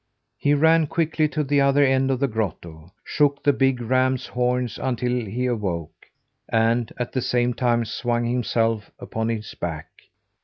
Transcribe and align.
He 0.39 0.55
ran 0.55 0.87
quickly 0.87 1.27
to 1.27 1.43
the 1.43 1.61
other 1.61 1.85
end 1.85 2.09
of 2.09 2.19
the 2.19 2.27
grotto, 2.27 2.91
shook 3.03 3.43
the 3.43 3.53
big 3.53 3.79
ram's 3.79 4.25
horns 4.25 4.79
until 4.81 5.25
he 5.25 5.45
awoke, 5.45 6.07
and, 6.49 6.91
at 6.97 7.11
the 7.11 7.21
same 7.21 7.53
time, 7.53 7.85
swung 7.85 8.25
himself 8.25 8.89
upon 8.99 9.29
his 9.29 9.53
back. 9.53 9.89